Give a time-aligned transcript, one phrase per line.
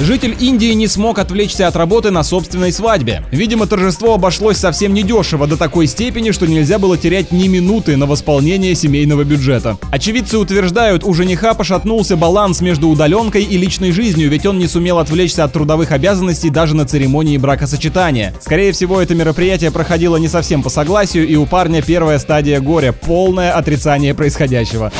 [0.00, 3.24] Житель Индии не смог отвлечься от работы на собственной свадьбе.
[3.30, 8.06] Видимо, торжество обошлось совсем недешево до такой степени, что нельзя было терять ни минуты на
[8.06, 9.78] восполнение семейного бюджета.
[9.92, 14.98] Очевидцы утверждают, у жениха пошатнулся баланс между удаленкой и личной жизнью, ведь он не сумел
[14.98, 18.34] отвлечься от трудовых обязанностей даже на церемонии бракосочетания.
[18.40, 22.92] Скорее всего, это мероприятие проходило не совсем по согласию, и у парня первая стадия горя–
[23.06, 24.92] полное отрицание происходящего.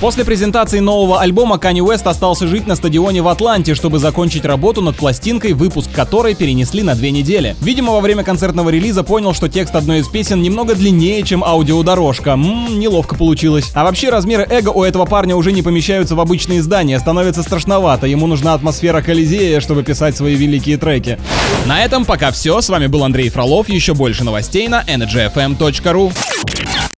[0.00, 4.82] После презентации нового альбома Kanye West остался жить на стадионе в Атланте, чтобы закончить работу
[4.82, 7.54] над пластинкой, выпуск которой перенесли на две недели.
[7.60, 12.36] Видимо, во время концертного релиза понял, что текст одной из песен немного длиннее, чем аудиодорожка.
[12.36, 13.70] Ммм, неловко получилось.
[13.74, 18.06] А вообще размеры эго у этого парня уже не помещаются в обычные издания, становится страшновато.
[18.06, 21.18] Ему нужна атмосфера Колизея, чтобы писать свои великие треки.
[21.66, 22.60] На этом пока все.
[22.60, 23.68] С вами был Андрей Фролов.
[23.68, 26.12] Еще больше новостей на energyfm.ru.